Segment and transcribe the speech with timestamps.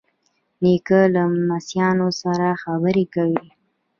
[0.61, 3.43] نیکه له لمسیانو سره خبرې کوي.